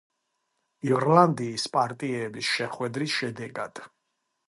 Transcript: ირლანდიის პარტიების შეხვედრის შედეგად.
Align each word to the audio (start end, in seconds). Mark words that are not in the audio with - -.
ირლანდიის 0.91 1.67
პარტიების 1.77 2.53
შეხვედრის 2.57 3.19
შედეგად. 3.23 3.89